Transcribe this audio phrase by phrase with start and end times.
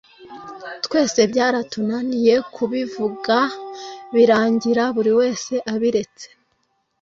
[0.85, 3.37] Twese byaratunaniye kubivuga
[4.13, 6.25] birangira buri wese abiretse